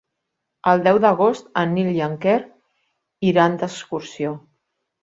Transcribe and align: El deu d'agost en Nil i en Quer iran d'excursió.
El 0.71 0.81
deu 0.87 0.99
d'agost 1.03 1.51
en 1.63 1.75
Nil 1.75 1.91
i 1.99 2.01
en 2.09 2.17
Quer 2.25 2.35
iran 3.35 3.63
d'excursió. 3.63 4.35